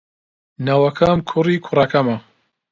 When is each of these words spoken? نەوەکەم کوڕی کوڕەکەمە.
نەوەکەم 0.65 1.19
کوڕی 1.29 1.57
کوڕەکەمە. 1.65 2.17